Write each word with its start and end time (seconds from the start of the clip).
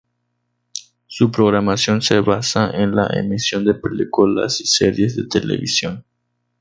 Su 1.05 1.29
programación 1.29 2.01
se 2.01 2.21
basa 2.21 2.71
en 2.71 2.95
la 2.95 3.05
emisión 3.15 3.63
de 3.65 3.75
películas 3.75 4.59
y 4.59 4.65
series 4.65 5.15
de 5.15 5.27
televisión. 5.27 6.03